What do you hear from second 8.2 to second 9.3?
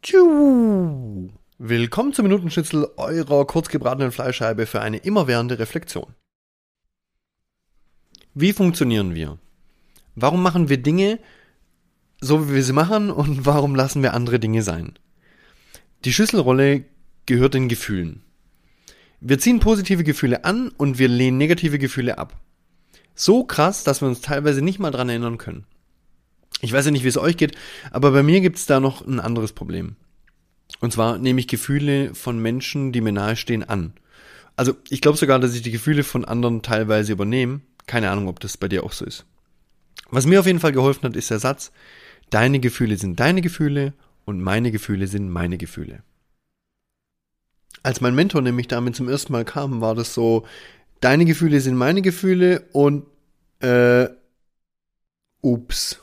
Wie funktionieren